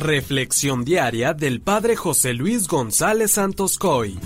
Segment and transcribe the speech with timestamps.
[0.00, 4.18] Reflexión diaria del Padre José Luis González Santos Coy.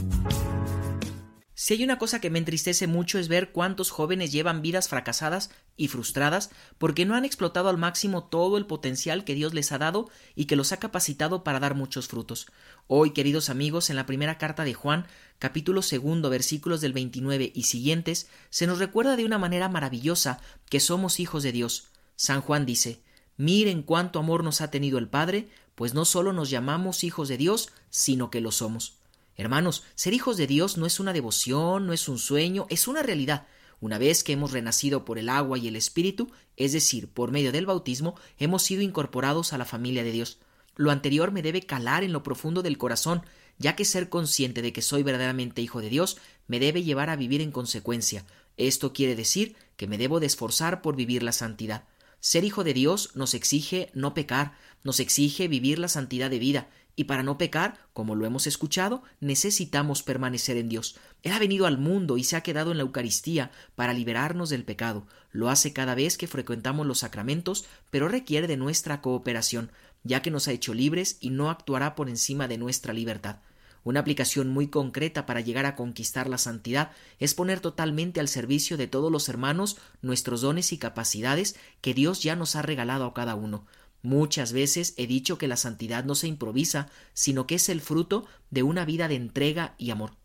[1.57, 5.50] Si hay una cosa que me entristece mucho es ver cuántos jóvenes llevan vidas fracasadas
[5.76, 9.79] y frustradas porque no han explotado al máximo todo el potencial que Dios les ha
[9.79, 12.46] dado y que los ha capacitado para dar muchos frutos.
[12.86, 15.09] Hoy, queridos amigos, en la primera carta de Juan,
[15.41, 20.79] capítulo segundo, versículos del 29 y siguientes, se nos recuerda de una manera maravillosa que
[20.79, 21.88] somos hijos de Dios.
[22.14, 23.02] San Juan dice
[23.36, 27.36] Miren cuánto amor nos ha tenido el Padre, pues no solo nos llamamos hijos de
[27.36, 28.99] Dios, sino que lo somos.
[29.36, 33.03] Hermanos, ser hijos de Dios no es una devoción, no es un sueño, es una
[33.03, 33.47] realidad.
[33.80, 37.52] Una vez que hemos renacido por el agua y el Espíritu, es decir, por medio
[37.52, 40.39] del bautismo, hemos sido incorporados a la familia de Dios.
[40.77, 43.22] Lo anterior me debe calar en lo profundo del corazón,
[43.58, 47.16] ya que ser consciente de que soy verdaderamente hijo de Dios me debe llevar a
[47.16, 48.25] vivir en consecuencia.
[48.56, 51.84] Esto quiere decir que me debo de esforzar por vivir la santidad.
[52.25, 56.70] Ser hijo de Dios nos exige no pecar, nos exige vivir la santidad de vida,
[56.97, 60.97] y para no pecar, como lo hemos escuchado, necesitamos permanecer en Dios.
[61.22, 64.64] Él ha venido al mundo y se ha quedado en la Eucaristía para liberarnos del
[64.64, 65.06] pecado.
[65.33, 69.70] Lo hace cada vez que frecuentamos los sacramentos, pero requiere de nuestra cooperación,
[70.03, 73.41] ya que nos ha hecho libres y no actuará por encima de nuestra libertad.
[73.84, 78.78] Una aplicación muy concreta para llegar a conquistar la santidad es poner totalmente al servicio
[78.78, 83.14] de todos los hermanos nuestros dones y capacidades que Dios ya nos ha regalado a
[83.14, 83.66] cada uno.
[84.02, 88.26] Muchas veces he dicho que la santidad no se improvisa, sino que es el fruto
[88.50, 90.16] de una vida de entrega y amor.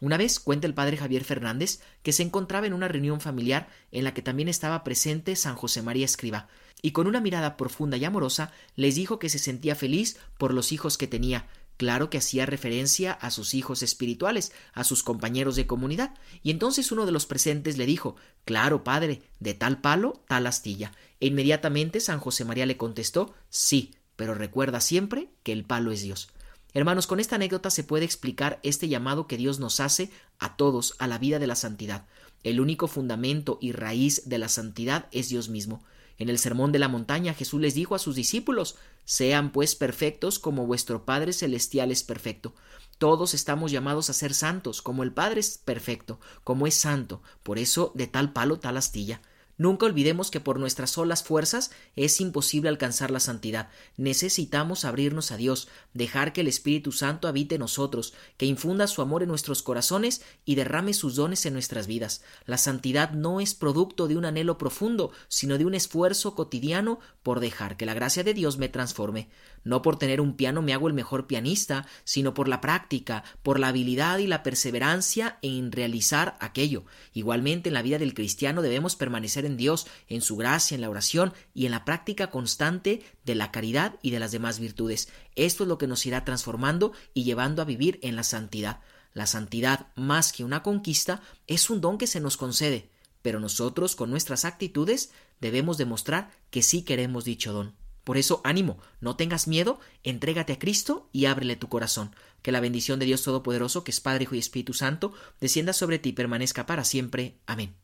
[0.00, 4.04] Una vez cuenta el padre Javier Fernández que se encontraba en una reunión familiar en
[4.04, 6.48] la que también estaba presente San José María Escriba,
[6.82, 10.70] y con una mirada profunda y amorosa les dijo que se sentía feliz por los
[10.70, 11.48] hijos que tenía,
[11.78, 16.12] Claro que hacía referencia a sus hijos espirituales, a sus compañeros de comunidad,
[16.42, 20.92] y entonces uno de los presentes le dijo Claro, padre, de tal palo, tal astilla.
[21.20, 26.02] E inmediatamente San José María le contestó Sí, pero recuerda siempre que el palo es
[26.02, 26.28] Dios.
[26.74, 30.96] Hermanos, con esta anécdota se puede explicar este llamado que Dios nos hace a todos
[30.98, 32.06] a la vida de la santidad.
[32.42, 35.84] El único fundamento y raíz de la santidad es Dios mismo.
[36.18, 40.38] En el Sermón de la Montaña Jesús les dijo a sus discípulos Sean pues perfectos
[40.38, 42.54] como vuestro Padre Celestial es perfecto.
[42.98, 47.22] Todos estamos llamados a ser santos, como el Padre es perfecto, como es santo.
[47.44, 49.22] Por eso de tal palo tal astilla.
[49.58, 53.68] Nunca olvidemos que por nuestras solas fuerzas es imposible alcanzar la santidad.
[53.96, 59.02] Necesitamos abrirnos a Dios, dejar que el Espíritu Santo habite en nosotros, que infunda su
[59.02, 62.22] amor en nuestros corazones y derrame sus dones en nuestras vidas.
[62.46, 67.40] La santidad no es producto de un anhelo profundo, sino de un esfuerzo cotidiano por
[67.40, 69.28] dejar que la gracia de Dios me transforme.
[69.68, 73.60] No por tener un piano me hago el mejor pianista, sino por la práctica, por
[73.60, 76.86] la habilidad y la perseverancia en realizar aquello.
[77.12, 80.88] Igualmente en la vida del cristiano debemos permanecer en Dios, en su gracia, en la
[80.88, 85.10] oración y en la práctica constante de la caridad y de las demás virtudes.
[85.36, 88.80] Esto es lo que nos irá transformando y llevando a vivir en la santidad.
[89.12, 92.88] La santidad, más que una conquista, es un don que se nos concede,
[93.20, 95.10] pero nosotros, con nuestras actitudes,
[95.42, 97.77] debemos demostrar que sí queremos dicho don.
[98.08, 102.16] Por eso, ánimo, no tengas miedo, entrégate a Cristo y ábrele tu corazón.
[102.40, 105.98] Que la bendición de Dios Todopoderoso, que es Padre, Hijo y Espíritu Santo, descienda sobre
[105.98, 107.34] ti y permanezca para siempre.
[107.44, 107.74] Amén.